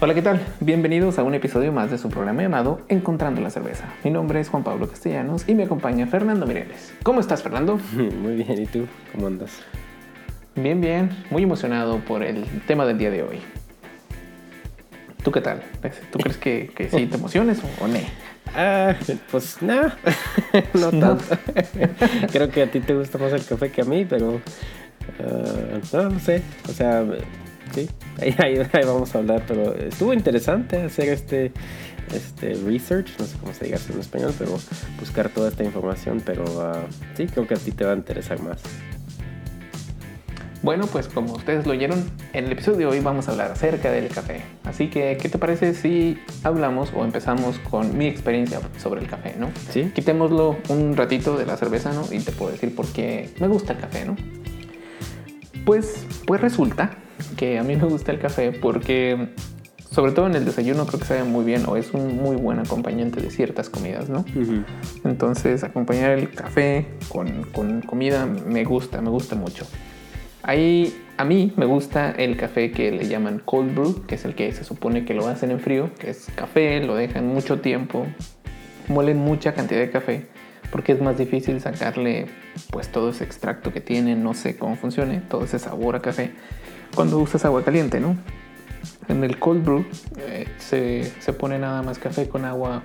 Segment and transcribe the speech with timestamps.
[0.00, 0.40] Hola, ¿qué tal?
[0.60, 3.92] Bienvenidos a un episodio más de su programa llamado Encontrando la Cerveza.
[4.04, 6.94] Mi nombre es Juan Pablo Castellanos y me acompaña Fernando Mireles.
[7.02, 7.80] ¿Cómo estás, Fernando?
[7.96, 8.86] Muy bien, ¿y tú?
[9.12, 9.58] ¿Cómo andas?
[10.54, 11.10] Bien, bien.
[11.32, 13.40] Muy emocionado por el tema del día de hoy.
[15.24, 15.64] ¿Tú qué tal?
[16.12, 17.98] ¿Tú crees que, que sí te emociones o, no?
[18.54, 18.94] Ah,
[19.32, 19.82] pues no,
[20.74, 21.24] no tanto.
[22.32, 24.40] Creo que a ti te gusta más el café que a mí, pero
[25.92, 26.42] no, no sé.
[26.68, 27.04] O sea,
[27.74, 27.88] sí,
[28.20, 31.52] ahí, vamos a hablar, pero estuvo interesante hacer este,
[32.14, 34.58] este research, no sé cómo se diga en español, pero
[34.98, 36.86] buscar toda esta información, pero uh,
[37.16, 38.60] sí, creo que a ti te va a interesar más.
[40.60, 43.92] Bueno, pues como ustedes lo oyeron, en el episodio de hoy vamos a hablar acerca
[43.92, 44.42] del café.
[44.64, 49.36] Así que, ¿qué te parece si hablamos o empezamos con mi experiencia sobre el café,
[49.38, 49.50] ¿no?
[49.70, 49.92] Sí.
[49.94, 52.04] Quitémoslo un ratito de la cerveza, ¿no?
[52.10, 54.16] Y te puedo decir por qué me gusta el café, ¿no?
[55.64, 56.98] Pues, pues resulta
[57.36, 59.28] que a mí me gusta el café porque
[59.90, 62.58] sobre todo en el desayuno creo que sabe muy bien o es un muy buen
[62.58, 64.24] acompañante de ciertas comidas, ¿no?
[65.04, 69.66] Entonces acompañar el café con, con, comida me gusta, me gusta mucho.
[70.42, 74.34] Ahí a mí me gusta el café que le llaman cold brew, que es el
[74.34, 78.06] que se supone que lo hacen en frío, que es café, lo dejan mucho tiempo,
[78.88, 80.26] muelen mucha cantidad de café
[80.70, 82.26] porque es más difícil sacarle
[82.70, 86.32] pues todo ese extracto que tiene, no sé cómo funcione, todo ese sabor a café
[86.94, 88.16] cuando usas agua caliente, ¿no?
[89.08, 89.84] En el cold brew
[90.18, 92.82] eh, se, se, pone nada más café con agua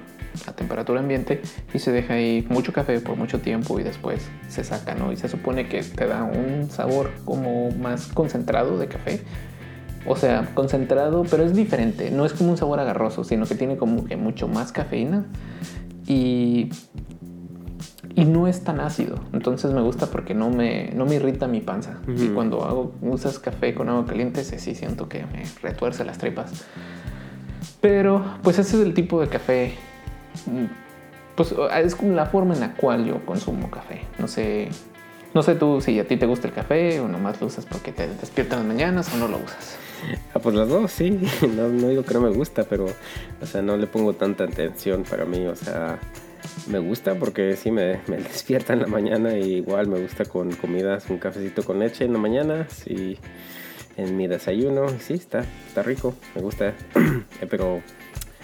[0.47, 1.41] a temperatura ambiente
[1.73, 5.11] y se deja ahí mucho café por mucho tiempo y después se saca, ¿no?
[5.11, 9.21] Y se supone que te da un sabor como más concentrado de café.
[10.05, 12.11] O sea, concentrado, pero es diferente.
[12.11, 15.25] No es como un sabor agarroso, sino que tiene como que mucho más cafeína.
[16.05, 16.69] Y
[18.15, 19.19] y no es tan ácido.
[19.33, 21.99] Entonces me gusta porque no me, no me irrita mi panza.
[22.07, 26.65] Y cuando hago, usas café con agua caliente, sí, siento que me retuerce las tripas.
[27.81, 29.73] Pero pues ese es el tipo de café.
[30.45, 30.65] Mm,
[31.35, 34.01] pues es como la forma en la cual yo consumo café.
[34.19, 34.69] No sé,
[35.33, 37.91] no sé tú si a ti te gusta el café o nomás lo usas porque
[37.91, 39.77] te despiertan las mañanas o no lo usas.
[40.33, 41.19] Ah, pues las dos, sí.
[41.55, 42.85] No, no digo que no me gusta, pero,
[43.41, 45.45] o sea, no le pongo tanta atención para mí.
[45.45, 45.97] O sea,
[46.67, 50.51] me gusta porque sí me, me, despierta en la mañana y igual me gusta con
[50.53, 53.17] comidas, un cafecito con leche en la mañana, sí,
[53.97, 56.69] en mi desayuno, sí, está, está rico, me gusta,
[57.41, 57.81] eh, pero,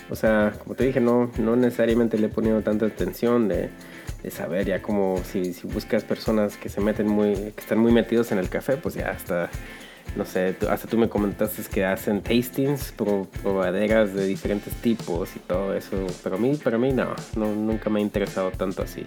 [0.09, 3.69] o sea, como te dije, no, no necesariamente le he ponido tanta atención de,
[4.23, 7.91] de saber ya como si, si buscas personas que se meten muy, que están muy
[7.91, 9.49] metidos en el café, pues ya hasta
[10.15, 12.93] no sé, hasta tú me comentaste que hacen tastings,
[13.41, 17.99] probaderas de diferentes tipos y todo eso, pero a mí, para mí no, nunca me
[17.99, 19.05] ha interesado tanto así.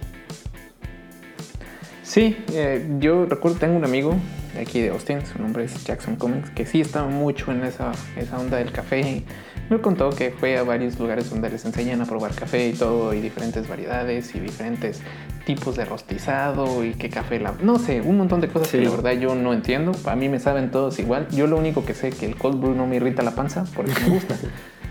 [2.03, 4.15] Sí, eh, yo recuerdo, tengo un amigo
[4.59, 8.39] aquí de Austin, su nombre es Jackson Cummings, que sí estaba mucho en esa, esa
[8.39, 9.23] onda del café
[9.69, 13.13] me contó que fue a varios lugares donde les enseñan a probar café y todo,
[13.13, 15.01] y diferentes variedades y diferentes
[15.45, 17.53] tipos de rostizado y qué café la...
[17.61, 19.91] No sé, un montón de cosas que la verdad yo no entiendo.
[20.05, 21.27] A mí me saben todos igual.
[21.31, 23.65] Yo lo único que sé es que el cold brew no me irrita la panza,
[23.75, 24.35] por eso me gusta.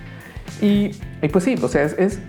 [0.60, 0.90] y,
[1.22, 2.20] y, pues sí, o sea, es, es,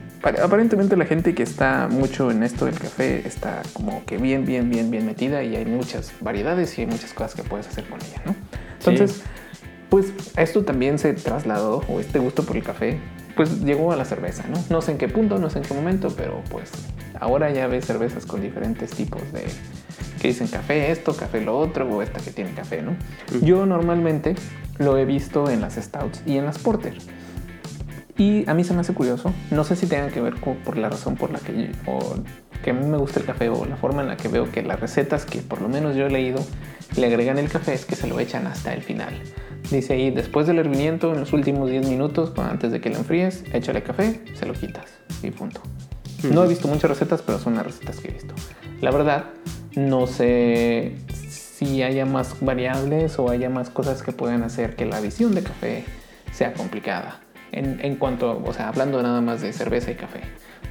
[0.42, 4.70] Aparentemente la gente que está mucho en esto del café está como que bien, bien,
[4.70, 8.00] bien, bien metida y hay muchas variedades y hay muchas cosas que puedes hacer con
[8.00, 8.34] ella, ¿no?
[8.80, 9.22] Entonces
[9.94, 12.98] pues esto también se trasladó, o este gusto por el café,
[13.36, 14.60] pues llegó a la cerveza, ¿no?
[14.72, 16.72] No sé en qué punto, no sé en qué momento, pero pues
[17.24, 19.46] ahora ya ves cervezas con diferentes tipos de,
[20.22, 22.96] que dicen café esto, café lo otro, o esta que tiene café, ¿no?
[23.42, 24.36] Yo normalmente
[24.78, 26.96] lo he visto en las stouts y en las porter.
[28.18, 30.78] Y a mí se me hace curioso, no sé si tengan que ver con, por
[30.78, 32.16] la razón por la que, o
[32.64, 34.62] que a mí me gusta el café o la forma en la que veo que
[34.62, 36.46] las recetas que por lo menos yo he leído
[36.96, 39.14] le agregan el café es que se lo echan hasta el final.
[39.72, 43.44] Dice ahí, después del hervimiento, en los últimos 10 minutos, antes de que lo enfríes,
[43.54, 44.86] échale café, se lo quitas
[45.24, 45.62] y punto.
[46.32, 48.34] No he visto muchas recetas, pero son las recetas que he visto.
[48.82, 49.26] La verdad,
[49.76, 50.96] no sé
[51.30, 55.44] si haya más variables o haya más cosas que puedan hacer que la visión de
[55.44, 55.86] café
[56.32, 57.22] sea complicada.
[57.52, 60.22] En, en cuanto, o sea, hablando nada más de cerveza y café.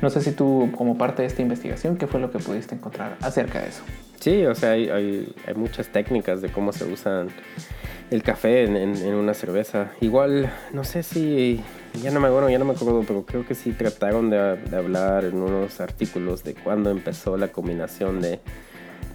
[0.02, 3.16] No sé si tú, como parte de esta investigación, ¿qué fue lo que pudiste encontrar
[3.20, 3.82] acerca de eso?
[4.18, 7.28] Sí, o sea, hay, hay, muchas técnicas de cómo se usan
[8.10, 9.92] el café en, una cerveza.
[10.00, 11.60] Igual, no sé si,
[12.02, 15.24] ya no me, bueno, ya no me acuerdo, pero creo que sí trataron de, hablar
[15.24, 18.40] en unos artículos de cuándo empezó la combinación de,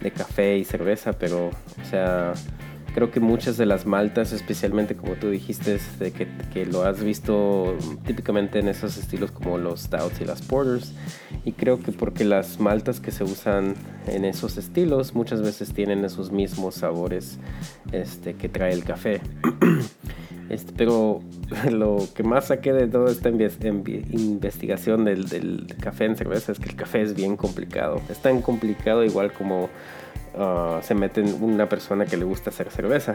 [0.00, 2.32] de café y cerveza, pero, o sea,
[2.98, 5.78] creo que muchas de las maltas, especialmente como tú dijiste,
[6.52, 10.92] que, lo has visto típicamente en esos estilos como los stouts y las porters.
[11.44, 13.74] Y creo que porque las maltas que se usan
[14.08, 17.38] en esos estilos muchas veces tienen esos mismos sabores
[17.92, 19.20] este, que trae el café.
[20.48, 21.20] Este, pero
[21.70, 26.70] lo que más saqué de toda esta investigación del, del, café en cerveza es que
[26.70, 28.00] el café es bien complicado.
[28.08, 29.68] Es tan complicado igual como
[30.34, 33.14] uh, se mete en una persona que le gusta hacer cerveza.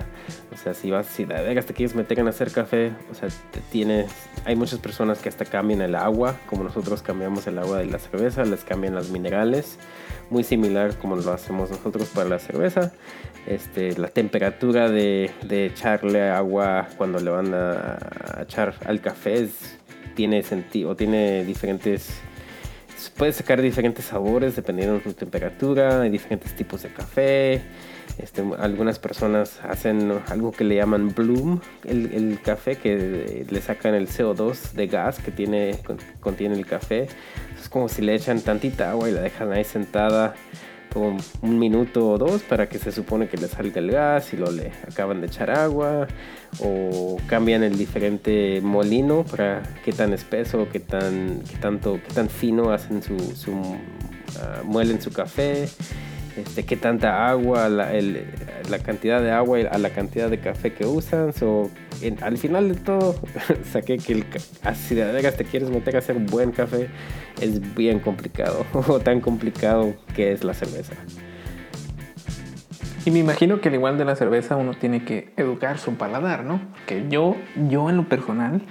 [0.54, 3.30] O sea, si vas, si de veras te quieres meter en hacer café, o sea,
[3.72, 4.12] tienes,
[4.46, 8.00] hay muchas personas que hasta cambian el agua, como nosotros cambiamos el agua de la
[8.00, 9.78] cerveza, les cambian las minerales,
[10.30, 12.92] muy similar como lo hacemos nosotros para la cerveza.
[13.46, 17.98] Este, la temperatura de, de echarle agua cuando le van a,
[18.42, 19.50] echar al café
[20.16, 22.22] tiene sentido, tiene diferentes
[23.10, 27.62] puedes sacar diferentes sabores dependiendo de tu temperatura, hay diferentes tipos de café.
[28.18, 34.08] Este, algunas personas hacen algo que le llaman bloom, el, café, que le sacan el
[34.08, 35.80] CO2 de gas que tiene,
[36.20, 37.08] contiene el café.
[37.60, 40.36] Es como si le echan tantita agua y la dejan ahí sentada
[41.00, 44.52] un minuto o dos para que se supone que le salga el gas y lo
[44.52, 46.08] le acaban de echar agua
[46.60, 52.30] o cambian el diferente molino para qué tan espeso, qué tan, qué tanto, qué tan
[52.30, 53.54] fino hacen su, su
[54.40, 55.68] ah, muelen su café,
[56.38, 57.92] este, qué tanta agua, la,
[58.70, 61.34] la, cantidad de agua a la cantidad de café que usan.
[61.34, 61.70] So,
[62.22, 63.16] al final de todo,
[63.72, 64.26] saqué que el,
[64.76, 66.90] si de te quieres meter a hacer buen café,
[67.40, 70.94] es bien complicado, o tan complicado que es la cerveza.
[73.06, 76.46] Y me imagino que al igual de la cerveza uno tiene que educar su paladar,
[76.46, 76.62] ¿no?
[76.88, 77.36] Que yo,
[77.70, 78.62] yo en lo personal,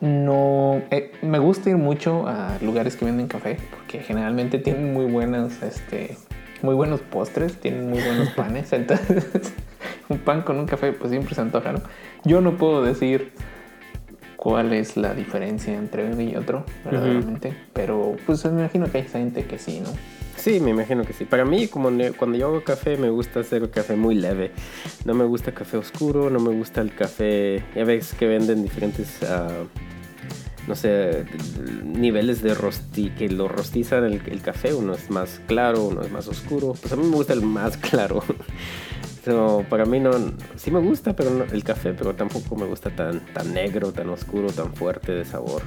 [0.00, 5.06] no eh, me gusta ir mucho a lugares que venden café porque generalmente tienen muy
[5.06, 6.16] buenas este
[6.62, 9.26] muy buenos postres tienen muy buenos panes entonces
[10.08, 11.82] un pan con un café pues siempre se antoja ¿no?
[12.24, 13.32] yo no puedo decir
[14.36, 19.04] cuál es la diferencia entre uno y otro verdaderamente pero pues me imagino que hay
[19.04, 19.90] gente que sí no
[20.40, 21.26] Sí, me imagino que sí.
[21.26, 24.52] Para mí, como cuando yo hago café, me gusta hacer café muy leve.
[25.04, 27.62] No me gusta café oscuro, no me gusta el café.
[27.74, 29.66] Ya ves que venden diferentes, uh,
[30.70, 31.24] no sé,
[31.82, 34.72] niveles de rosti, que lo rostizan el, el, café.
[34.72, 36.74] Uno es más claro, uno es más oscuro.
[36.80, 38.22] Pues a mí me gusta el más claro.
[39.24, 40.12] so, para mí no,
[40.54, 44.52] sí me gusta pero el café, pero tampoco me gusta tan, tan negro, tan oscuro,
[44.52, 45.62] tan fuerte de sabor.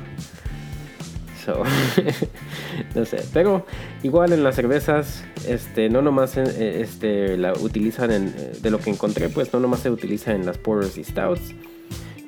[2.96, 3.66] no sé, pero
[4.04, 8.80] igual en las cervezas, este, no nomás eh, este, la utilizan en, eh, de lo
[8.80, 11.54] que encontré, pues no nomás se utiliza en las porters y stouts.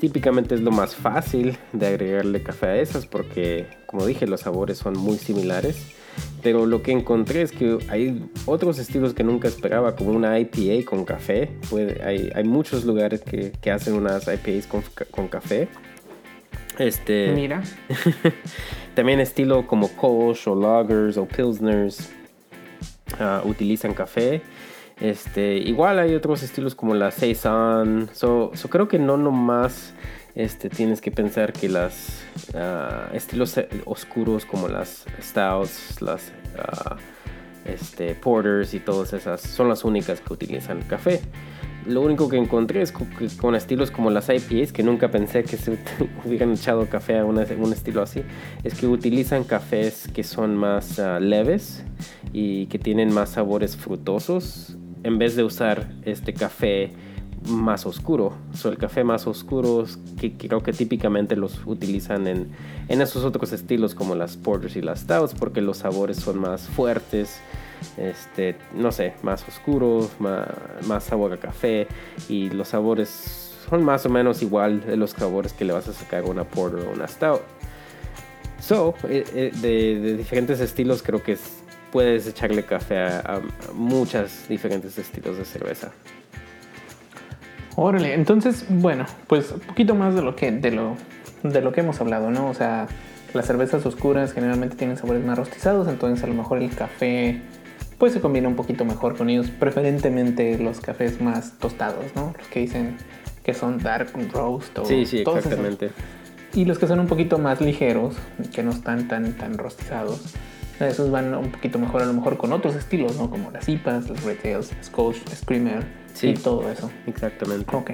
[0.06, 4.78] Típicamente es lo más fácil de agregarle café a esas porque, como dije, los sabores
[4.78, 5.96] son muy similares.
[6.44, 10.88] Pero lo que encontré es que hay otros estilos que nunca esperaba, como una IPA
[10.88, 11.50] con café.
[12.06, 15.70] hay, hay, muchos lugares que, que hacen unas IPAs con, con café.
[16.78, 17.32] Este.
[17.34, 17.64] Mira.
[18.94, 22.12] también estilo como Kolsch o Lagers o Pilsners
[23.20, 24.44] uh, utilizan café.
[25.00, 28.10] Este, igual hay otros estilos como la Saison.
[28.14, 29.94] So, creo que no nomás
[30.36, 36.96] este, tienes que pensar que las uh, estilos oscuros como las stouts, las uh,
[37.66, 41.22] este, porters y todas esas son las únicas que utilizan café.
[41.86, 45.78] Lo único que encontré es con, estilos como las IPAs, que nunca pensé que se
[46.26, 48.24] hubieran echado café a un estilo así,
[48.64, 51.84] es que utilizan cafés que son más ah, leves
[52.34, 56.92] y que tienen más sabores frutosos, en vez de usar este café
[57.48, 58.34] más oscuro.
[58.54, 59.86] So, el café más oscuro
[60.20, 62.50] que, creo que típicamente los utilizan en,
[62.90, 66.68] en esos otros estilos como las porters y las stouts porque los sabores son más
[66.68, 67.40] fuertes
[67.98, 71.88] este, no sé, más oscuros, más, sabor a café
[72.28, 75.94] y los sabores son más o menos igual de los sabores que le vas a
[75.94, 77.42] sacar a una porter o una stout.
[78.60, 81.38] So, eh, eh, de, diferentes estilos creo que
[81.92, 83.42] puedes echarle café a, a,
[83.74, 85.92] muchos diferentes estilos de cerveza.
[87.76, 90.96] Órale, entonces, bueno, pues un poquito más de lo que, de lo,
[91.44, 92.50] de lo que hemos hablado, ¿no?
[92.50, 92.88] O sea,
[93.34, 97.42] las cervezas oscuras generalmente tienen sabores más rostizados, entonces a lo mejor el café
[97.98, 102.34] pues se combina un poquito mejor con ellos, preferentemente los cafés más tostados, ¿no?
[102.38, 102.98] Los que dicen
[103.44, 105.92] que son dark roast o Sí, sí, exactamente.
[106.54, 108.16] Y los que son un poquito más ligeros,
[108.54, 110.34] que no están tan tan rostizados,
[110.80, 113.30] esos van un poquito mejor a lo mejor con otros estilos, ¿no?
[113.30, 115.86] Como las IPAs, las Red Tails, Scotch, Screamer
[116.22, 116.92] y todo eso.
[117.08, 117.76] Exactamente.
[117.76, 117.92] Ok.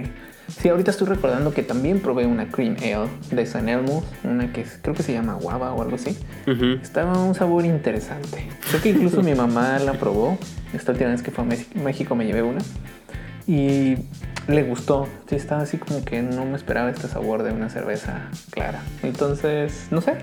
[0.47, 4.65] Sí, ahorita estoy recordando que también probé una Cream Ale de San Elmo, una que
[4.81, 6.17] creo que se llama guava o algo así.
[6.81, 8.49] Estaba un sabor interesante.
[8.69, 10.37] Creo que incluso mi mamá la probó.
[10.73, 12.61] Esta última vez que fue a México me llevé una.
[13.47, 13.95] Y
[14.47, 15.07] le gustó.
[15.27, 18.81] Sí, estaba así como que no me esperaba este sabor de una cerveza clara.
[19.03, 20.17] Entonces, no sé.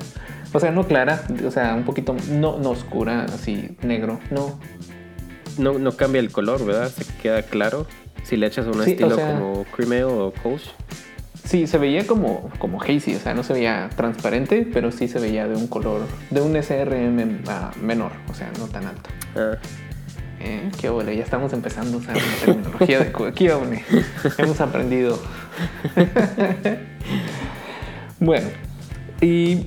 [0.52, 4.58] O sea, no clara, o sea, un poquito, no, no oscura, así negro, no.
[5.58, 6.88] No, no cambia el color, ¿verdad?
[6.88, 7.86] Se queda claro.
[8.22, 10.70] Si le echas un estilo como Cremeo o Kolsch.
[11.44, 15.18] Sí, se veía como, como hazy, o sea, no se veía transparente, pero sí se
[15.18, 17.42] veía de un color, de un SRM
[17.80, 19.08] menor, o sea, no tan alto.
[19.34, 19.56] Ah.
[20.40, 23.84] Eh, qué ole, ya estamos empezando a usar la tecnología de qué ole.
[24.38, 25.18] Hemos aprendido.
[28.20, 28.46] bueno,
[29.20, 29.66] y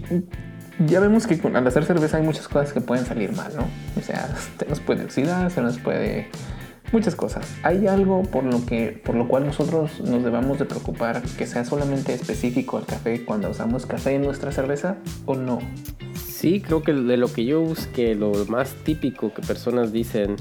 [0.86, 3.66] ya vemos que al hacer cerveza hay muchas cosas que pueden salir mal, ¿no?
[4.00, 6.30] O sea, se nos puede oxidar, se nos puede
[6.92, 7.48] muchas cosas.
[7.64, 11.64] ¿Hay algo por lo, que, por lo cual nosotros nos debamos de preocupar que sea
[11.64, 15.60] solamente específico al café cuando usamos café en nuestra cerveza o no?
[16.26, 20.36] Sí, creo que de lo que yo busqué, lo más típico que personas dicen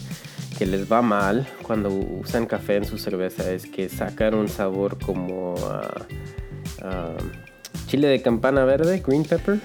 [0.59, 4.99] que les va mal cuando usan café en su cerveza es que sacan un sabor
[4.99, 5.55] como
[7.87, 9.61] chile de campana verde, green pepper,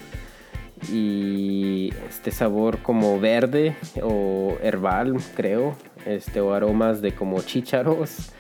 [0.91, 8.31] y este sabor como verde o herbal, creo, este, o aromas de como chícharos.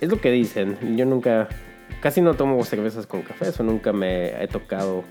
[0.00, 0.96] Es lo que dicen.
[0.96, 1.48] Yo nunca,
[2.00, 5.04] casi no tomo cervezas con café, eso nunca me he tocado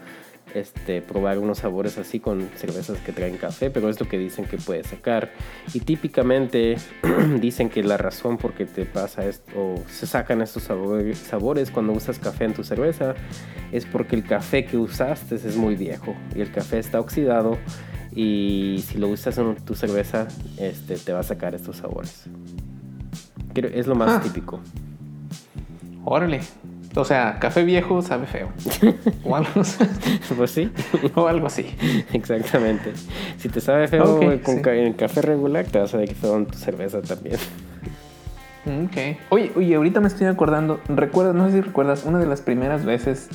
[0.54, 4.46] este, probar unos sabores así con cervezas que traen café, pero es lo que dicen
[4.46, 5.32] que puede sacar.
[5.74, 6.78] Y típicamente
[7.40, 11.72] dicen que la razón por qué te pasa esto, o se sacan estos sabores, sabores
[11.72, 13.16] cuando usas café en tu cerveza
[13.72, 17.58] es porque el café que usaste es muy viejo y el café está oxidado
[18.14, 20.28] y si lo usas en tu cerveza
[20.58, 22.26] este, te va a sacar estos sabores.
[23.56, 24.22] Es lo más ah.
[24.22, 24.60] típico.
[26.04, 26.42] Órale,
[26.96, 28.50] o sea, café viejo sabe feo.
[29.24, 29.84] O algo así.
[30.36, 30.72] Pues sí.
[31.16, 31.66] O algo así.
[32.14, 32.94] Exactamente.
[33.38, 34.62] Si te sabe feo con
[34.94, 37.38] café regular, te vas a ver que feo en tu cerveza también.
[38.66, 39.18] Ok.
[39.30, 40.80] Oye, oye, ahorita me estoy acordando.
[40.88, 43.30] Recuerdas, no sé si recuerdas, una de las primeras veces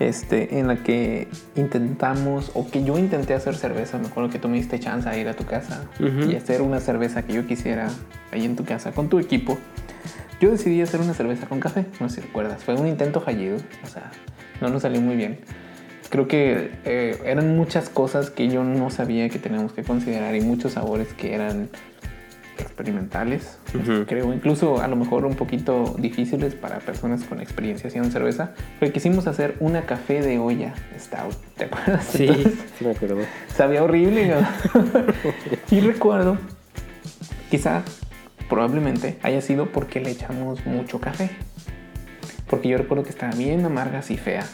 [0.00, 3.98] este, en la que intentamos, o que yo intenté hacer cerveza.
[3.98, 6.80] Me acuerdo que tú me diste chance a ir a tu casa y hacer una
[6.80, 7.88] cerveza que yo quisiera
[8.32, 9.58] ahí en tu casa con tu equipo.
[10.40, 12.62] Yo decidí hacer una cerveza con café, no sé si recuerdas.
[12.64, 14.10] Fue un intento fallido, o sea,
[14.60, 15.38] no nos salió muy bien.
[16.10, 20.40] Creo que eh, eran muchas cosas que yo no sabía que teníamos que considerar y
[20.40, 21.68] muchos sabores que eran
[22.58, 23.58] experimentales,
[24.06, 28.92] creo, incluso a lo mejor un poquito difíciles para personas con experiencia haciendo cerveza, pero
[28.92, 32.04] quisimos hacer una café de olla stout, ¿te acuerdas?
[32.04, 32.28] Sí,
[32.78, 33.18] sí me acuerdo.
[33.54, 34.46] Sabía horrible, ¿no?
[35.70, 36.38] y recuerdo,
[37.50, 37.82] quizá
[38.48, 41.30] probablemente haya sido porque le echamos mucho café.
[42.48, 44.46] Porque yo recuerdo que estaba bien amarga y fea.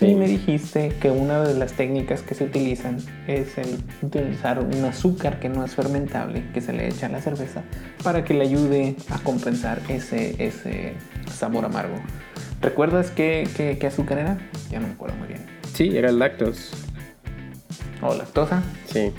[0.00, 4.84] Y me dijiste que una de las técnicas que se utilizan es el utilizar un
[4.84, 7.62] azúcar que no es fermentable, que se le echa a la cerveza,
[8.02, 10.94] para que le ayude a compensar ese, ese
[11.30, 11.96] sabor amargo.
[12.62, 14.38] ¿Recuerdas qué, qué, azúcar era?
[14.70, 15.44] Ya no me acuerdo muy bien.
[15.74, 16.72] Sí, era lactos.
[18.00, 18.62] ¿O lactosa?
[18.86, 19.12] Sí.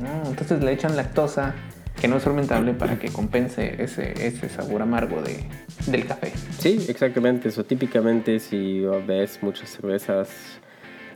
[0.00, 1.54] No, entonces le echan lactosa
[2.00, 5.44] que no es fermentable para que compense ese, ese sabor amargo de,
[5.86, 6.32] del café.
[6.58, 7.48] Sí, exactamente.
[7.48, 10.60] Eso típicamente si ves muchas cervezas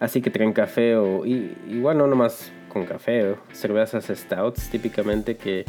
[0.01, 5.65] así que traen café o igual no nomás con café, cervezas stouts típicamente que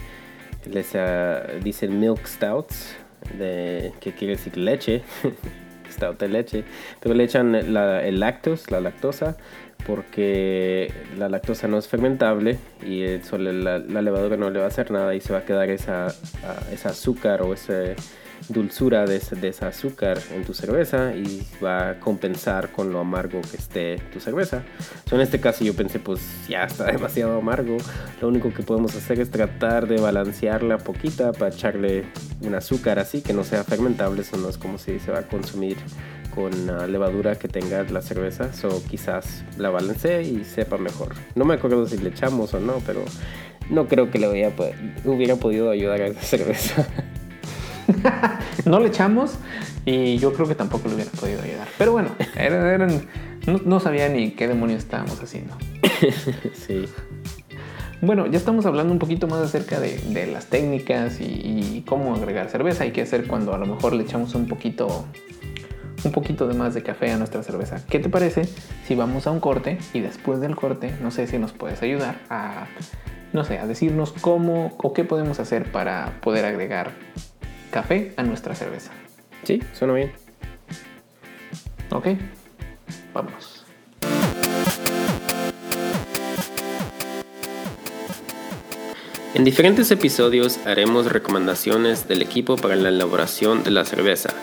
[0.66, 2.96] les uh, dicen milk stouts,
[3.38, 5.04] de, que quiere decir leche,
[5.92, 6.64] stout de leche,
[7.00, 9.38] pero le echan el lactos, la lactosa,
[9.86, 13.06] porque la lactosa no es fermentable y
[13.38, 16.08] la, levadura no le va a hacer nada y se va a quedar esa,
[16.72, 17.96] esa azúcar o esa
[18.50, 23.42] dulzura de, de ese azúcar en tu cerveza y va a compensar con lo amargo
[23.42, 24.63] que esté tu cerveza.
[25.12, 27.77] en este caso yo pensé pues ya está demasiado amargo,
[28.22, 32.06] lo único que podemos hacer es tratar de balancearla poquita para echarle
[32.42, 35.24] un azúcar así que no sea fermentable, eso no es como si se va a
[35.24, 35.77] consumir
[36.36, 41.15] con levadura que tenga la cerveza, o quizás la balancee y sepa mejor.
[41.34, 43.06] No me acuerdo si le echamos o no, pero
[43.70, 44.51] no creo que le hubiera,
[45.06, 46.88] hubiera podido ayudar a esa cerveza.
[48.65, 49.36] no le echamos
[49.86, 51.68] y yo creo que tampoco le hubiera podido ayudar.
[51.77, 53.08] Pero bueno, eran,
[53.65, 55.56] no, sabía ni qué demonios estábamos haciendo.
[56.54, 56.86] sí.
[58.01, 62.86] Bueno, ya estamos hablando un poquito más acerca de, las técnicas y, cómo agregar cerveza
[62.86, 65.06] y qué hacer cuando a lo mejor le echamos un poquito
[66.06, 67.86] un poquito de más de café a nuestra cerveza.
[67.90, 68.48] ¿Qué te parece
[68.88, 72.20] si vamos a un corte y después del corte, no sé si nos puedes ayudar
[72.30, 72.68] a,
[73.34, 76.92] no sé, a decirnos cómo o qué podemos hacer para poder agregar
[77.72, 78.92] café a nuestra cerveza?
[79.44, 80.12] Sí, suena bien.
[81.92, 82.08] Ok,
[83.14, 83.66] vámonos.
[89.34, 94.34] En diferentes episodios haremos recomendaciones del equipo para la elaboración de la cerveza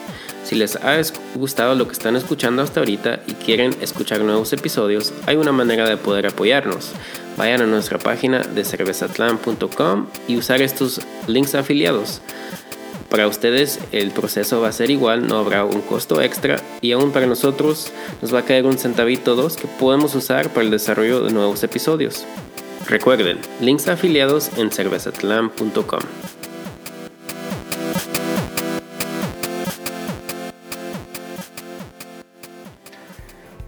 [0.53, 1.01] si les ha
[1.35, 5.89] gustado lo que están escuchando hasta ahorita y quieren escuchar nuevos episodios, hay una manera
[5.89, 6.91] de poder apoyarnos.
[7.39, 12.21] Vayan a nuestra página de cervezatlan.com y usar estos links afiliados.
[13.09, 17.13] Para ustedes el proceso va a ser igual, no habrá un costo extra y aún
[17.13, 17.91] para nosotros
[18.21, 21.63] nos va a caer un centavito dos que podemos usar para el desarrollo de nuevos
[21.63, 22.27] episodios.
[22.87, 26.01] Recuerden, links afiliados en cervezatlan.com.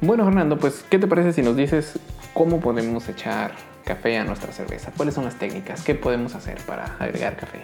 [0.07, 1.99] Bueno, Fernando, pues, ¿qué te parece si nos dices
[2.35, 3.53] cómo podemos echar
[3.87, 4.93] café a nuestra cerveza?
[4.95, 5.83] ¿Cuáles son las técnicas?
[5.83, 7.61] ¿Qué podemos hacer para agregar café?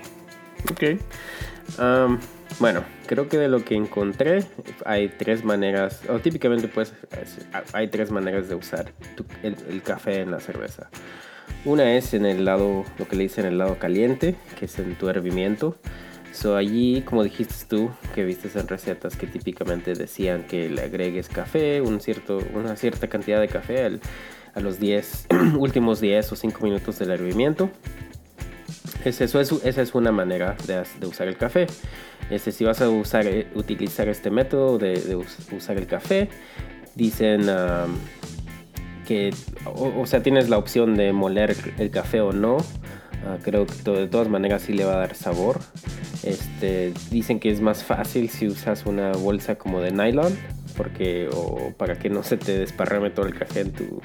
[0.71, 0.99] Ok.
[2.59, 4.43] bueno, creo que de lo que encontré
[4.87, 6.95] hay tres maneras, o típicamente pues
[7.75, 8.91] hay tres maneras de usar
[9.43, 10.89] el, café en la cerveza.
[11.67, 14.95] Una es en el lado, lo que le dicen el lado caliente, que es en
[14.95, 15.77] tu hervimiento.
[16.33, 21.29] So, allí, como dijiste tú, que viste en recetas que típicamente decían que le agregues
[21.29, 23.99] café, un cierto, una cierta cantidad de café
[24.55, 25.27] a los 10,
[25.59, 27.71] últimos 10 o 5 minutos del hervimiento.
[29.05, 31.67] Es eso, es, esa es una manera de, de, usar el café.
[32.31, 35.17] Este, si vas a usar, eh, utilizar este método de,
[35.53, 36.29] usar el café,
[36.95, 37.47] dicen
[39.07, 39.35] que,
[39.65, 42.59] o, sea, tienes la opción de moler el café o no.
[43.27, 45.61] Ah, creo que de todas maneras sí le va a dar sabor.
[46.23, 50.37] Este, dicen que es más fácil si usas una bolsa como de nylon,
[50.77, 54.01] porque o para que no se te desparrame todo el café en tu,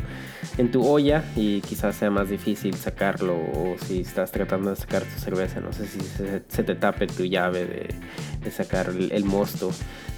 [0.58, 5.04] en tu olla y quizás sea más difícil sacarlo o si estás tratando de sacar
[5.04, 9.72] tu cerveza, no sé si se, te tape tu llave de, sacar el, mosto.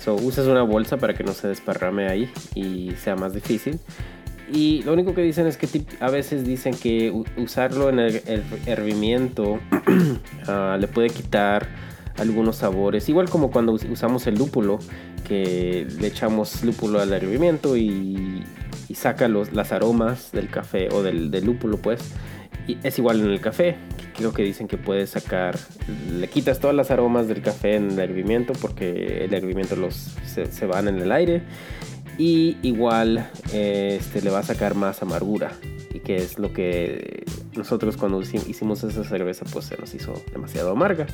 [0.04, 3.80] So, usas una bolsa para que no se desparrame ahí y sea más difícil.
[4.51, 5.68] Y lo único que dicen es que
[6.00, 8.22] a veces dicen que usarlo en el,
[8.66, 9.60] hervimiento
[10.48, 11.68] ah, le puede quitar
[12.18, 13.08] algunos sabores.
[13.10, 14.80] Igual como cuando usamos el lúpulo,
[15.27, 18.44] que le echamos lúpulo al hervimiento y,
[18.94, 22.00] saca los, las aromas del café o del, lúpulo, pues.
[22.68, 23.75] Y es igual en el café.
[24.16, 25.58] Creo que dicen que puedes sacar,
[26.12, 30.51] le quitas todas las aromas del café en el hervimiento porque el hervimiento los, se,
[30.51, 31.44] se van en el aire
[32.18, 35.51] y igual este, le va a sacar más amargura.
[35.94, 37.25] Y que es lo que
[37.56, 41.08] nosotros cuando hicimos esa cerveza pues se nos hizo demasiado amarga.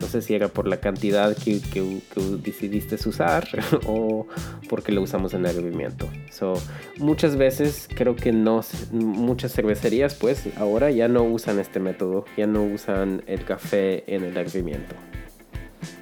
[0.00, 2.00] No sé si era por la cantidad que, que,
[2.42, 3.46] decidiste usar
[3.86, 4.26] o
[4.68, 6.54] porque lo usamos en hervimiento so,
[6.98, 8.62] muchas veces creo que no
[8.92, 14.24] muchas cervecerías pues ahora ya no usan este método ya no usan el café en
[14.24, 14.94] el hervimiento.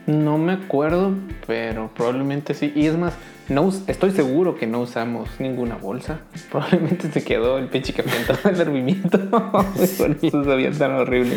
[0.07, 1.15] No me acuerdo
[1.47, 2.73] pero probablemente sí.
[2.75, 3.15] Y es más
[3.49, 6.21] no, estoy seguro que no usamos ninguna bolsa.
[6.51, 9.19] Probablemente se quedó el pinche café en todo el hervimiento.
[9.31, 11.37] Por eso sabía tan horrible.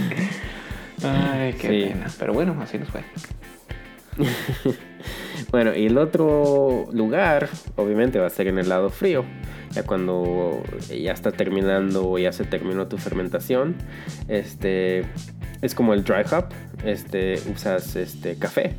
[1.04, 2.08] Ay, qué pena.
[2.18, 3.02] Pero bueno, así nos fue.
[5.52, 9.26] bueno, y el otro lugar, obviamente, va a ser en el lado frío.
[9.72, 13.76] Ya cuando ya está terminando o ya se terminó tu fermentación,
[14.30, 15.06] este
[15.62, 16.46] es como el dry hop.
[16.86, 18.76] Este usas este café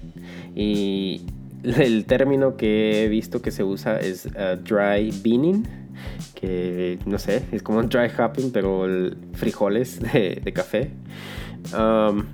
[0.54, 1.26] y
[1.78, 5.66] el término que he visto que se usa es uh, dry beaning,
[6.34, 8.86] que no sé, es como dry hopping, pero
[9.34, 10.90] frijoles de, café.
[11.76, 12.24] Um,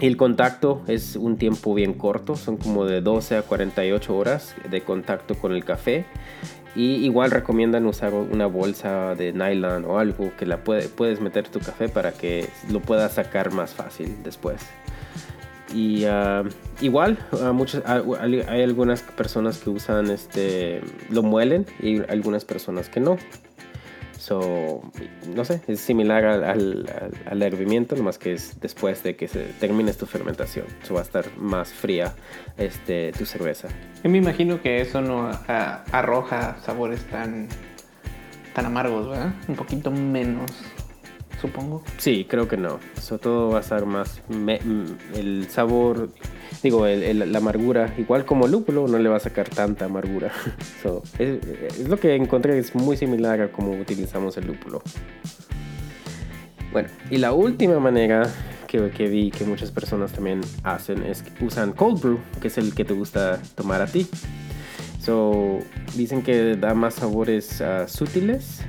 [0.00, 4.82] el contacto es un tiempo bien corto, son como de 12 a 48 horas de
[4.82, 6.04] contacto con el café.
[6.74, 11.58] Y igual recomiendan usar una bolsa de nylon o algo que la puedes meter tu
[11.58, 14.60] café para que lo puedas sacar más fácil después.
[15.76, 16.42] Y ah,
[16.80, 17.18] igual,
[18.48, 23.18] hay algunas personas que usan este, lo muelen y algunas personas que no.
[24.18, 24.80] So,
[25.34, 26.88] no sé, es similar al,
[27.26, 30.64] al, hervimiento, nomás que es después de que se termine tu fermentación.
[30.82, 32.14] So, va a estar más fría
[32.56, 33.68] este, tu cerveza.
[34.02, 37.48] Yo me imagino que eso no arroja sabores tan,
[38.54, 39.34] tan amargos, ¿verdad?
[39.46, 40.50] Un poquito menos
[41.40, 41.82] supongo.
[41.98, 42.78] Sí, creo que no.
[42.96, 44.20] Eso todo va a estar más.
[45.14, 46.10] el sabor,
[46.62, 50.32] digo, la amargura, igual como lúpulo, no le va a sacar tanta amargura.
[51.18, 54.82] es, lo que encontré, es muy similar a cómo utilizamos el lúpulo.
[56.72, 58.30] Bueno, y la última manera
[58.66, 62.58] que, que, vi que muchas personas también hacen es que usan cold brew, que es
[62.58, 64.06] el que te gusta tomar a ti.
[65.00, 65.60] So,
[65.94, 68.62] dicen que da más sabores uh, sutiles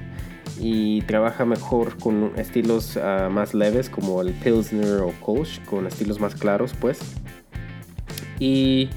[0.60, 6.20] y trabaja mejor con estilos ah, más leves como el Pilsner o Kolsch, con estilos
[6.20, 7.00] más claros pues.
[8.40, 8.90] Y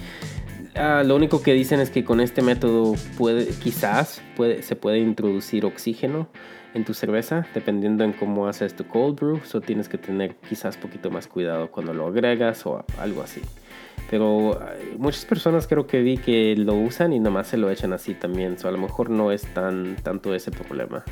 [0.75, 4.99] ah, lo único que dicen es que con este método puede, quizás puede, se puede
[4.99, 6.29] introducir oxígeno
[6.73, 10.77] en tu cerveza, dependiendo en cómo haces tu cold brew, so tienes que tener quizás
[10.77, 13.41] poquito más cuidado cuando lo agregas o algo así.
[14.09, 17.93] Pero ah, muchas personas creo que vi que lo usan y nomás se lo echan
[17.93, 21.05] así también, so a lo mejor no es tan tanto ese problema.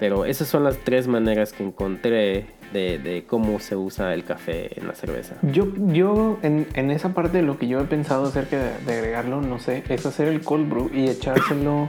[0.00, 4.80] Pero esas son las tres maneras que encontré de, de cómo se usa el café
[4.80, 5.36] en la cerveza.
[5.42, 9.42] Yo, yo en, en esa parte lo que yo he pensado acerca de, de agregarlo,
[9.42, 11.88] no sé, es hacer el cold brew y echárselo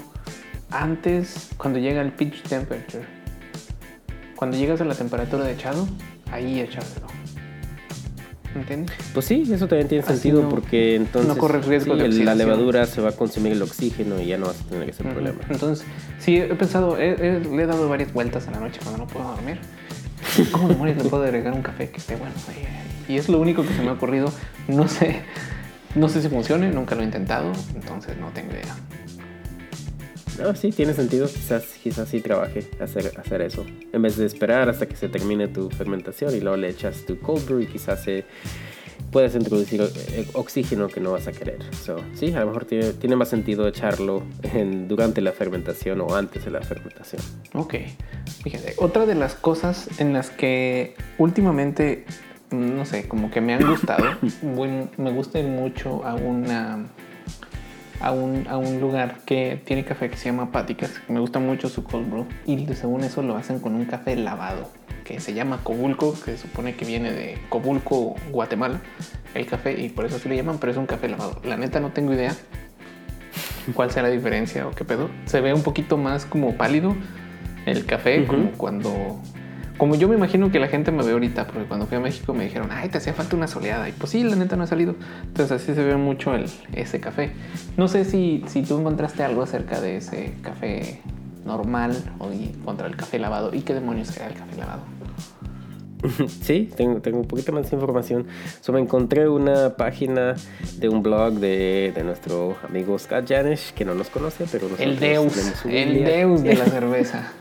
[0.70, 3.06] antes, cuando llega el pitch temperature.
[4.36, 5.88] Cuando llegas a la temperatura de echado,
[6.32, 7.11] ahí echárselo.
[8.56, 8.96] ¿Entiendes?
[9.14, 12.06] Pues sí, eso también tiene Así sentido no- porque entonces no corres riesgo sí, de
[12.08, 14.90] el- la levadura se va a consumir el oxígeno y ya no vas a tener
[14.90, 15.40] ese problema.
[15.50, 15.86] Entonces,
[16.20, 19.08] sí, he pensado, he- he- le he dado varias vueltas a la noche cuando no
[19.08, 19.60] puedo dormir.
[20.52, 22.34] ¿Cómo demonios le puedo agregar un café que esté bueno?
[23.08, 24.32] Y es lo único que se me ha ocurrido.
[24.68, 25.22] No sé,
[25.96, 28.76] no sé si funcione, nunca lo he intentado, entonces no tengo idea.
[30.42, 31.28] No, sí, tiene sentido.
[31.28, 33.66] Quizás, quizás sí trabaje hacer, hacer eso.
[33.94, 37.20] En vez de esperar hasta que se termine tu fermentación y luego le echas tu
[37.20, 38.26] cold brew y quizás se
[39.12, 39.82] puedes introducir
[40.34, 41.60] oxígeno que no vas a querer.
[41.76, 46.16] So, sí, a lo mejor tiene, tiene más sentido echarlo en- durante la fermentación o
[46.16, 47.22] antes de la fermentación.
[47.54, 47.76] Ok,
[48.44, 52.06] fíjate, otra de las cosas en las que últimamente,
[52.52, 54.06] no sé, como que me han gustado,
[54.42, 56.86] voy- me gusta ir mucho a una...
[58.02, 60.92] A un, a un lugar que tiene café que se llama Páticas.
[61.08, 62.26] Me gusta mucho su cold brew.
[62.46, 64.70] Y según eso lo hacen con un café lavado
[65.04, 68.82] que se llama Cobulco, que se supone que viene de Cobulco, Guatemala,
[69.34, 71.40] el café, y por eso así le llaman, pero es un café lavado.
[71.44, 72.36] La neta no tengo idea
[73.74, 75.10] cuál será la diferencia o qué pedo.
[75.26, 76.96] Se ve un poquito más como pálido
[77.66, 79.20] el café, como cuando...
[79.82, 82.36] Como yo me imagino que la gente me ve ahorita, porque cuando fui a México
[82.36, 83.90] me dijeron, ay, te hacía falta una soleada.
[83.90, 84.94] Y pues sí, la neta no ha salido.
[85.24, 87.32] Entonces así se ve mucho el, ese café.
[87.78, 91.02] No sé si, si tú encontraste algo acerca de ese café
[91.46, 92.30] normal o
[92.64, 93.56] contra el café lavado.
[93.56, 94.84] ¿Y qué demonios era el café lavado?
[96.44, 98.28] Sí, tengo, tengo un poquito más de información.
[98.60, 100.36] So, me encontré una página
[100.78, 104.88] de un blog de, de nuestro amigo Scott Janish, que no nos conoce, pero nosotros
[104.88, 106.04] El Deus, el.
[106.04, 107.32] Deus de la cerveza.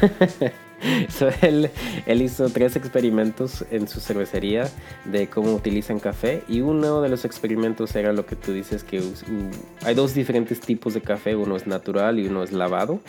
[1.08, 1.70] So, él,
[2.06, 4.68] él hizo tres experimentos en su cervecería
[5.04, 8.98] de cómo utilizan café y uno de los experimentos era lo que tú dices que
[8.98, 13.00] us- u- hay dos diferentes tipos de café, uno es natural y uno es lavado.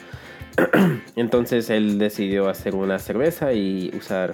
[1.15, 4.33] Entonces él decidió hacer una cerveza y usar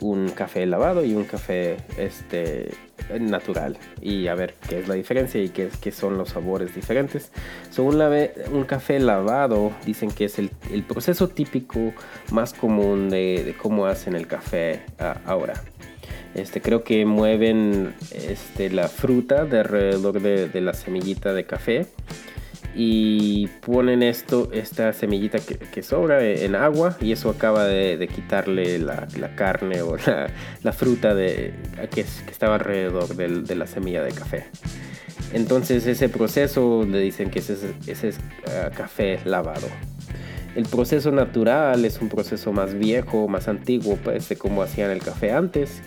[0.00, 2.70] un café lavado y un café este,
[3.18, 7.32] natural y a ver qué es la diferencia y qué, son los sabores diferentes.
[7.70, 10.50] So, un, café lavado dicen que es el,
[10.86, 11.92] proceso típico
[12.30, 15.54] más común de, de cómo hacen el café ah, ahora.
[16.34, 21.86] Este, creo que mueven este, la fruta de alrededor de, de la semillita de café
[22.80, 28.06] y ponen esto, esta semillita que, que sobra en agua y eso acaba de, de
[28.06, 30.30] quitarle la, la carne o la,
[30.62, 31.52] la fruta de,
[31.92, 34.44] que, que estaba alrededor del- de la semilla de café.
[35.32, 39.66] Entonces ese proceso le dicen que ese, es- ese es ah, café lavado.
[40.54, 45.00] El proceso natural es un proceso más viejo, más antiguo, pues de cómo hacían el
[45.00, 45.82] café antes.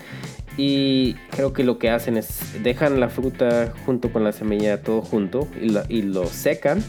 [0.57, 5.01] Y creo que lo que hacen es dejan la fruta junto con la semilla todo
[5.01, 6.83] junto y, y lo secan.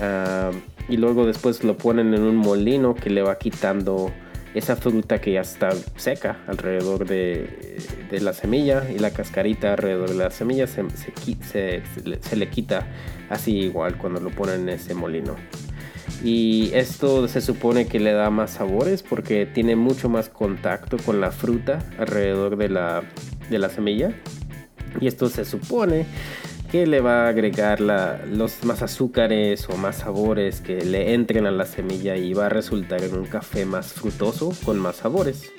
[0.00, 0.50] ah,
[0.88, 4.10] y luego después lo ponen en un molino que le va quitando
[4.54, 7.78] esa fruta que ya está seca alrededor de,
[8.10, 11.12] de la semilla y la cascarita alrededor de la semilla se, se
[11.44, 11.82] se-
[12.20, 12.88] se le quita
[13.28, 15.36] así igual cuando lo ponen en ese molino.
[16.22, 21.20] Y esto se supone que le da más sabores porque tiene mucho más contacto con
[21.20, 23.02] la fruta alrededor de la,
[23.48, 24.12] de la semilla.
[25.00, 26.06] Y esto se supone
[26.70, 31.50] que le va a agregar los más azúcares o más sabores que le entren a
[31.50, 35.50] la semilla y va a resultar en un café más frutoso con más sabores.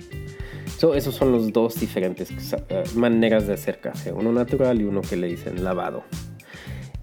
[0.77, 2.31] So, esos son los dos diferentes
[2.69, 6.03] eh, maneras de hacer café, uno natural y uno que le dicen lavado.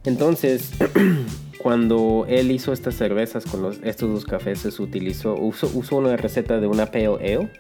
[0.05, 0.71] Entonces,
[1.63, 6.17] cuando él hizo estas cervezas con los- estos dos cafés, se utilizó, usó, usó una
[6.17, 7.51] receta de una pale ale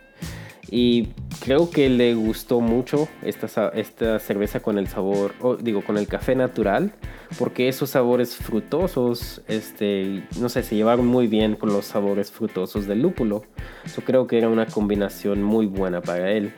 [0.70, 1.08] y
[1.40, 6.06] creo que le gustó mucho esta, esta cerveza con el sabor, o digo, con el
[6.06, 6.92] café natural,
[7.38, 12.86] porque esos sabores frutosos, este, no sé, se llevaron muy bien con los sabores frutosos
[12.86, 13.44] del lúpulo.
[13.96, 16.52] Yo creo que era una combinación muy buena para él.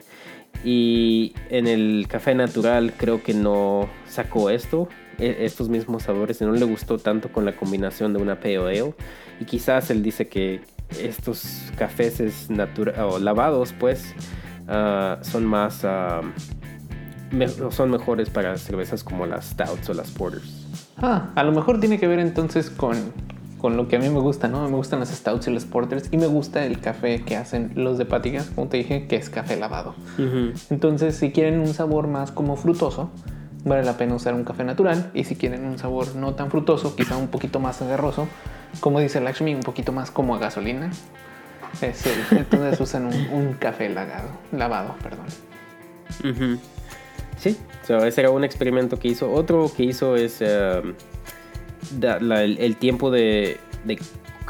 [0.64, 4.88] Y en el café natural creo que no sacó esto,
[5.20, 8.94] estos mismos sabores, y no le gustó tanto con la combinación de una pale ale.
[9.40, 10.61] Y quizás él dice que
[11.00, 11.44] estos
[11.76, 14.14] cafés es natura- o lavados, pues,
[14.68, 16.20] ah, son más, ah,
[17.30, 20.66] me- son mejores para cervezas como las stouts o las porters.
[20.96, 22.96] Ah, a lo mejor tiene que ver entonces con,
[23.59, 24.68] con lo que a mí me gusta, ¿no?
[24.68, 27.96] Me gustan las stouts y las porters y me gusta el café que hacen los
[27.98, 29.94] de Páticas, como te dije, que es café lavado.
[30.70, 33.11] Entonces, si quieren un sabor más como frutoso,
[33.64, 35.11] vale la pena usar un café natural.
[35.14, 38.29] Y si quieren un sabor no tan frutoso, quizá un poquito más agarroso,
[38.81, 40.90] como dice Lakshmi, un poquito más como a gasolina.
[41.81, 45.27] Es entonces usan un, café lavado, lavado, perdón.
[47.38, 49.33] Sí, so, ese era un experimento que hizo.
[49.33, 50.83] Otro que hizo es la-
[52.42, 53.59] el, tiempo de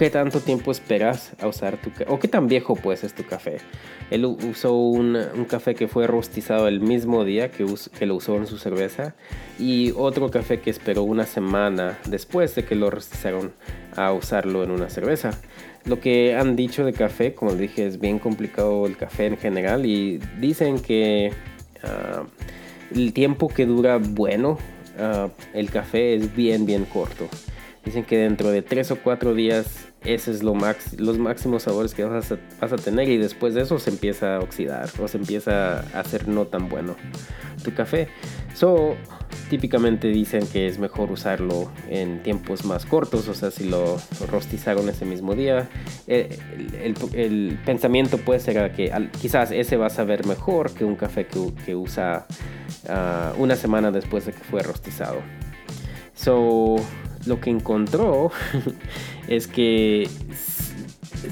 [0.00, 3.58] qué tanto tiempo esperas a usar tu o qué tan viejo pues es tu café.
[4.10, 7.66] Él usó un, un café que fue rostizado el mismo día que,
[7.98, 9.14] que lo usó en su cerveza
[9.58, 13.52] y otro café que esperó una semana después de que lo rostizaron
[13.94, 15.32] a usarlo en una cerveza.
[15.84, 19.84] Lo que han dicho de café, como dije, es bien complicado el café en general
[19.84, 21.30] y dicen que
[21.82, 22.22] ah,
[22.94, 24.56] el tiempo que dura bueno
[24.98, 27.28] ah, el café es bien, bien corto.
[27.84, 31.92] Dicen que dentro de 3 o 4 días ese es lo max, los máximos sabores
[31.94, 35.80] que vas a, tener y después de eso se empieza a oxidar o se empieza
[35.80, 36.96] a hacer no tan bueno
[37.62, 38.08] tu café.
[38.54, 38.96] So,
[39.50, 43.98] típicamente dicen que es mejor usarlo en tiempos más cortos, o sea, si lo
[44.30, 45.68] rostizaron ese mismo día,
[46.06, 46.38] eh,
[46.82, 51.76] el, pensamiento puede ser que quizás ese va a saber mejor que un café que
[51.76, 52.26] usa
[52.88, 55.18] ah, una semana después de que fue rostizado.
[56.14, 56.76] So,
[57.26, 58.30] lo que encontró
[59.30, 60.06] es que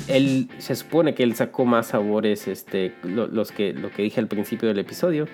[0.06, 4.20] él se supone que él sacó más sabores, este, lo, los que, lo que dije
[4.20, 5.26] al principio del episodio,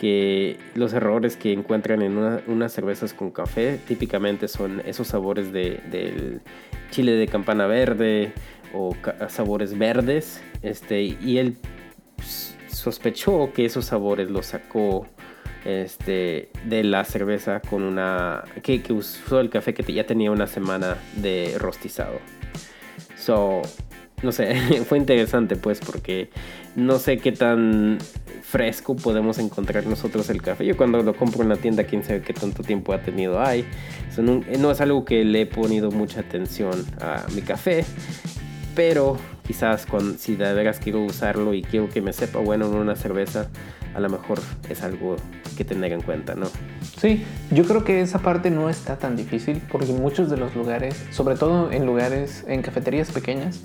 [0.00, 5.52] que los errores que encuentran en una- unas cervezas con café típicamente son esos sabores
[5.52, 6.40] de, del
[6.90, 8.32] chile de campana verde
[8.74, 8.94] o
[9.28, 11.56] sabores verdes, este, y él
[12.68, 15.06] sospechó que esos sabores los sacó
[15.64, 20.46] este, de la cerveza con una que, que usó el café que ya tenía una
[20.46, 22.18] semana de rostizado.
[23.16, 23.62] So,
[24.22, 24.54] no sé,
[24.88, 26.30] fue interesante pues porque
[26.76, 27.98] no sé qué tan
[28.42, 30.64] fresco podemos encontrar nosotros el café.
[30.64, 33.64] Yo cuando lo compro en la tienda, quién sabe qué tanto tiempo ha tenido ahí.
[34.18, 37.84] No es algo que le he ponido mucha atención a mi café,
[38.74, 42.74] pero quizás cuando, si de veras quiero usarlo y quiero que me sepa bueno en
[42.74, 43.48] una cerveza,
[43.94, 45.16] a lo mejor es algo
[45.56, 46.46] que tener en cuenta, ¿no?
[46.98, 51.02] Sí, yo creo que esa parte no está tan difícil porque muchos de los lugares,
[51.10, 53.60] sobre todo en lugares, en cafeterías pequeñas,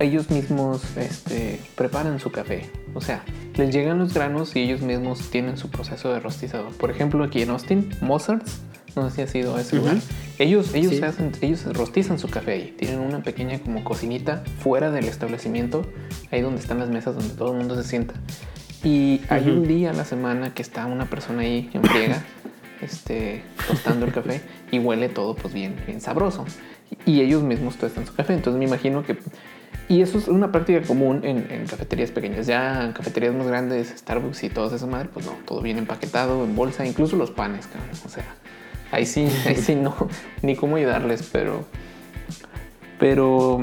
[0.00, 2.70] ellos mismos este, preparan su café.
[2.94, 3.24] O sea,
[3.56, 6.68] les llegan los granos y ellos mismos tienen su proceso de rostizado.
[6.70, 8.60] Por ejemplo, aquí en Austin, Mozart's,
[8.94, 9.96] no sé si ha sido a ese lugar,
[10.38, 11.02] ellos, ellos, Sí.
[11.02, 12.74] hacen, ellos rostizan su café ahí.
[12.78, 15.84] Tienen una pequeña como cocinita fuera del establecimiento,
[16.30, 18.14] ahí donde están las mesas donde todo el mundo se sienta.
[18.88, 22.24] Y hay un día a la semana que está una persona ahí en friega,
[22.80, 26.46] este, tostando el café y huele todo pues bien, bien sabroso.
[27.04, 28.32] Y ellos mismos tostan su café.
[28.32, 29.18] Entonces me imagino que...
[29.90, 32.46] Y eso es una práctica común en, en cafeterías pequeñas.
[32.46, 36.42] Ya en cafeterías más grandes, Starbucks y todas esas madres, pues no, todo bien empaquetado,
[36.42, 37.90] en bolsa, incluso los panes, cabrón.
[38.06, 38.24] O sea,
[38.90, 39.94] ahí sí, ahí sí no,
[40.40, 41.66] ni cómo ayudarles, pero...
[42.98, 43.60] Pero...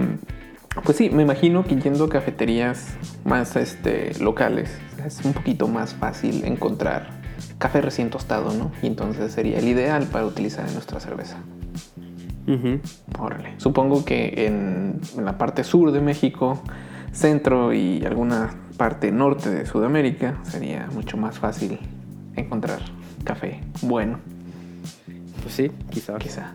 [0.83, 4.69] Pues sí, me imagino que yendo a cafeterías más este, locales
[5.05, 7.09] es un poquito más fácil encontrar
[7.57, 8.71] café recién tostado, ¿no?
[8.81, 11.37] Y entonces sería el ideal para utilizar en nuestra cerveza.
[13.19, 13.55] Órale.
[13.57, 16.61] Supongo que en, en la parte sur de México,
[17.11, 21.79] centro y alguna parte norte de Sudamérica sería mucho más fácil
[22.35, 22.79] encontrar
[23.23, 24.19] café bueno,
[25.41, 26.17] Pues sí, quizás.
[26.19, 26.53] quizá.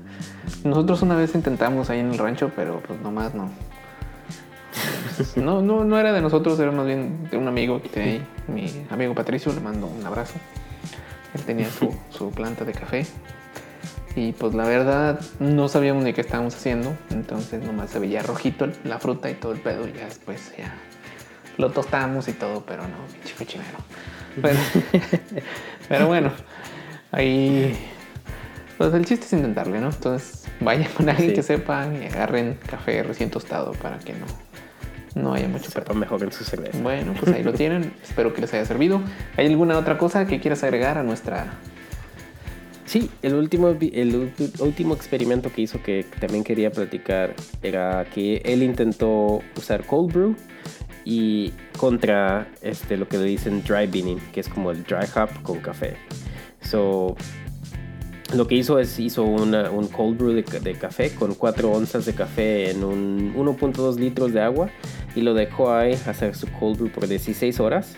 [0.63, 3.49] Nosotros una vez intentamos ahí en el rancho, pero pues nomás no.
[5.37, 8.27] No, no, no era de nosotros, era más bien de un amigo que tenía ahí,
[8.49, 10.35] mi amigo Patricio, le mando un abrazo.
[11.35, 13.07] Él tenía su, su planta de café.
[14.17, 16.93] Y pues la verdad no sabíamos ni qué estábamos haciendo.
[17.11, 19.87] Entonces nomás se veía rojito la fruta y todo el pedo.
[19.87, 20.75] Y ya después ya
[21.59, 23.79] lo tostamos y todo, pero no, pinche cochinero.
[24.43, 24.59] Pero,
[25.89, 26.33] pero bueno,
[27.13, 27.77] ahí...
[28.79, 29.91] Pues el chiste es intentarle, ¿no?
[29.91, 31.35] Entonces vayan con alguien Sí.
[31.37, 34.25] que sepa y agarren café recién tostado para que no,
[35.15, 35.71] no haya mucho.
[35.71, 36.79] Sepa mejor en su cerveza.
[36.81, 37.93] Bueno, pues ahí lo tienen.
[38.03, 39.03] Espero que les haya servido.
[39.37, 41.55] ¿Hay alguna otra cosa que quieras agregar a nuestra...
[42.85, 48.65] Sí, el último, el último experimento que hizo que también quería platicar era que él
[48.65, 50.37] intentó usar cold brew
[51.05, 55.31] y contra este, lo que le dicen dry beaning, que es como el dry hop
[55.43, 55.97] con café.
[56.63, 57.17] So,
[58.35, 62.07] lo que hizo es hizo una- un cold brew de, de café con 4 onzas
[62.07, 64.71] de café en un 1.2 litros de agua
[65.17, 67.97] y lo dejó ahí hacer su cold brew por 16 horas.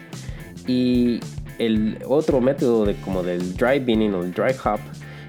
[0.67, 1.21] Y
[1.59, 4.81] el otro método de como del dry beaning o el dry hop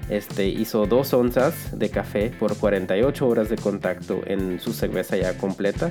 [0.08, 5.36] este, hizo 2 onzas de café por 48 horas de contacto en su cerveza ya
[5.36, 5.90] completa.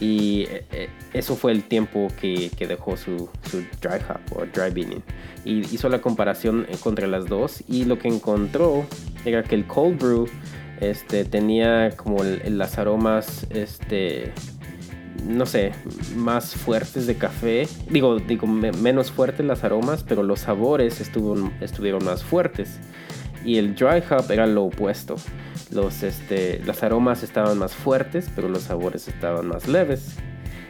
[0.00, 4.44] Y eh, eh, eso fue el tiempo que, que dejó su, su dry hop o
[4.46, 5.02] dry beaning.
[5.44, 7.62] Y hizo la comparación contra las dos.
[7.68, 8.86] Y lo que encontró
[9.24, 10.28] era que el cold brew
[10.80, 14.32] Este, tenía como las aromas, este,
[15.26, 15.72] no sé,
[16.14, 17.66] más fuertes de café.
[17.90, 22.78] Digo, digo menos fuertes las aromas, pero los sabores estuvo, estuvieron más fuertes.
[23.44, 25.16] Y el dry hop era lo opuesto.
[25.70, 30.16] Los, este, las aromas estaban más fuertes, pero los sabores estaban más leves.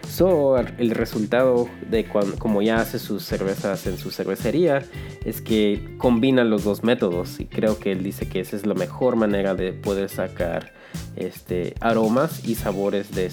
[0.08, 4.82] So, el resultado de cuando, como ya hace sus cervezas en su cervecería
[5.24, 8.74] es que combina los dos métodos y creo que él dice que esa es la
[8.74, 10.72] mejor manera de poder sacar
[11.14, 13.30] este, aromas y sabores de,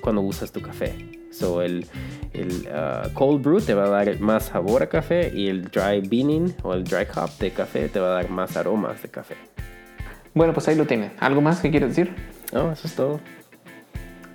[0.00, 0.92] cuando usas tu café.
[1.30, 1.86] So, el,
[2.32, 6.00] el uh, cold brew te va a dar más sabor a café y el dry
[6.00, 9.36] beaning o el dry hop de café te va a dar más aromas de café.
[10.34, 11.12] Bueno, pues ahí lo tiene.
[11.20, 12.12] ¿Algo más que quieres decir?
[12.52, 13.20] No, eso es todo.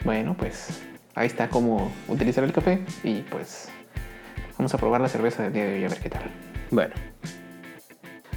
[0.06, 0.82] Bueno, pues
[1.15, 3.69] ahí está cómo utilizar el café y pues
[4.58, 6.23] vamos a probar la cerveza del día de hoy a ver qué tal.
[6.71, 6.93] Bueno.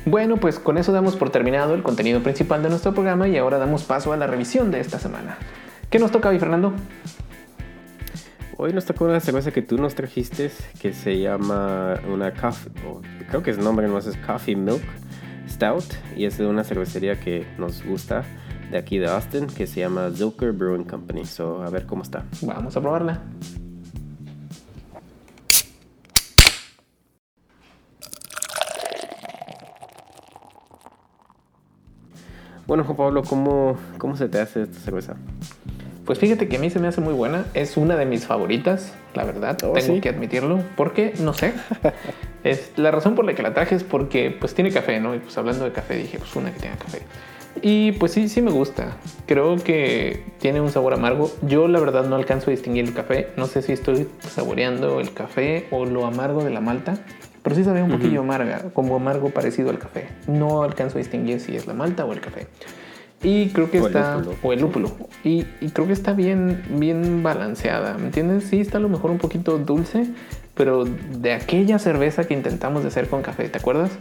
[0.05, 3.59] Bueno, pues con eso damos por terminado el contenido principal de nuestro programa y ahora
[3.59, 5.37] damos paso a la revisión de esta semana.
[5.91, 6.73] ¿Qué nos toca hoy, Fernando?
[8.57, 12.73] Hoy nos tocó una cerveza que tú nos trajiste que se llama una coffee,
[13.29, 14.83] creo que el nombre no es Coffee Milk
[15.49, 15.85] Stout
[16.17, 18.25] y es de una cervecería que nos gusta
[18.71, 21.25] de aquí de Austin que se llama Zilker Brewing Company.
[21.25, 22.25] So, a ver cómo está.
[22.43, 23.21] Vamos a probarla.
[32.67, 35.15] Bueno, Juan Pablo, ¿cómo, ¿cómo se te hace esta cerveza?
[36.05, 37.47] Pues fíjate que a mí se me hace muy buena.
[37.55, 39.57] Es una de mis favoritas, la verdad.
[39.65, 40.61] Oh, Tengo que admitirlo.
[40.77, 41.53] Porque, no sé.
[42.45, 45.15] es, la razón por la que la traje es porque pues tiene café, ¿no?
[45.15, 47.03] Y pues hablando de café dije, pues una que tenga café.
[47.63, 48.97] Y pues sí, sí me gusta.
[49.27, 51.31] Creo que tiene un sabor amargo.
[51.43, 53.29] Yo la verdad no alcanzo a distinguir el café.
[53.37, 56.99] No sé si estoy saboreando el café o lo amargo de la malta.
[57.43, 60.09] Pero sí sabe un poquillo amarga, como amargo parecido al café.
[60.27, 62.49] No alcanzo a distinguir si es la malta o el café.
[63.23, 64.21] Y creo que está.
[64.43, 64.91] o el lúpulo.
[65.25, 67.95] Y, creo que está bien, bien balanceada.
[67.99, 68.45] ¿Me entiendes?
[68.45, 70.07] Sí, está a lo mejor un poquito dulce,
[70.55, 73.93] pero de aquella cerveza que intentamos de hacer con café, ¿te acuerdas?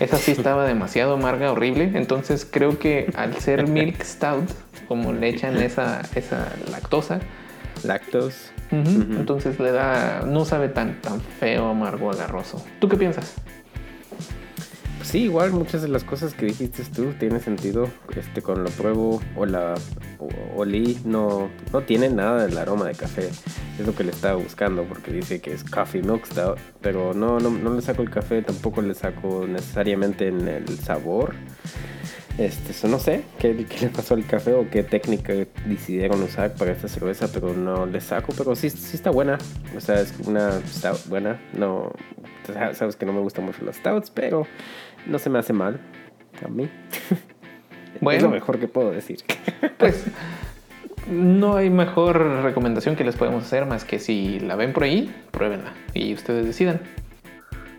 [0.00, 1.92] Esa sí estaba demasiado amarga, horrible.
[1.94, 4.48] Entonces creo que al ser milk stout,
[4.88, 7.20] como le echan esa, esa lactosa.
[7.84, 8.50] Lactose.
[8.72, 10.22] Entonces le da.
[10.26, 12.64] No sabe tan, tan feo, amargo, agarroso.
[12.78, 13.34] ¿Tú qué piensas?
[15.10, 17.88] Sí, igual muchas de las cosas que dijiste tú tienen sentido.
[18.14, 19.74] Este, con lo pruebo o la
[20.54, 23.28] olí, no, no tiene nada del aroma de café.
[23.80, 26.60] Es lo que le estaba buscando porque dice que es coffee milk stout.
[26.80, 31.34] Pero no, no, no le saco el café, tampoco le saco necesariamente en el sabor.
[32.38, 35.32] Este, eso no sé qué, le pasó al café o qué técnica
[35.66, 39.38] decidieron usar para esta cerveza, pero no le saco, pero sí, sí está buena.
[39.76, 41.40] O sea, es una stout buena.
[41.52, 41.92] No,
[42.72, 44.46] sabes que no me gustan mucho las stouts, pero
[45.06, 45.80] no se me hace mal
[46.44, 46.68] a mí.
[48.00, 49.18] Bueno, es lo mejor que puedo decir.
[49.78, 50.04] Pues
[51.10, 55.14] no hay mejor recomendación que les podemos hacer más que si la ven por ahí,
[55.30, 56.80] pruébenla y ustedes decidan.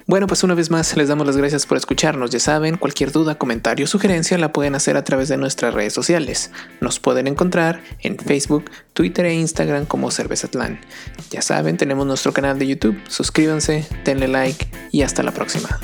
[0.08, 2.32] Bueno, pues una vez más les damos las gracias por escucharnos.
[2.32, 5.94] Ya saben, cualquier duda, comentario o sugerencia la pueden hacer a través de nuestras redes
[5.94, 6.52] sociales.
[6.82, 10.82] Nos pueden encontrar en Facebook, Twitter e Instagram como Cervezatlán.
[11.30, 13.00] Ya saben, tenemos nuestro canal de YouTube.
[13.08, 15.80] Suscríbanse, denle like y hasta la próxima.